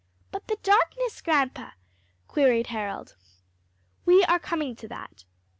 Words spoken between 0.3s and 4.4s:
"But the darkness, grandpa?" queried Harold. "We are